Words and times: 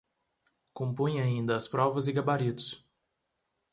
Compunha 0.73 1.21
ainda 1.23 1.55
as 1.55 1.67
provas 1.67 2.07
e 2.07 2.11
gabaritos 2.11 2.83